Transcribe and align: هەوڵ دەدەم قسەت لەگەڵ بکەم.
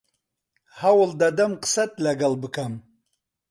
هەوڵ 0.79 1.09
دەدەم 1.21 1.51
قسەت 1.63 1.91
لەگەڵ 2.05 2.33
بکەم. 2.41 2.73